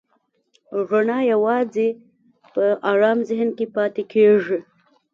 رڼا 0.89 1.19
یواځې 1.33 1.87
په 2.53 2.63
آرام 2.91 3.19
ذهن 3.29 3.49
کې 3.57 3.65
پاتې 3.75 4.03
کېږي. 4.11 4.59